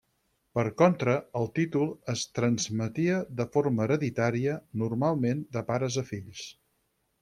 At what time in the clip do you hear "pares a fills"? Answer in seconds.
5.73-6.47